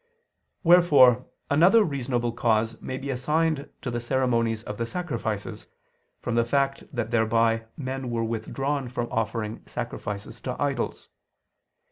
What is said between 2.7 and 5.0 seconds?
may be assigned to the ceremonies of the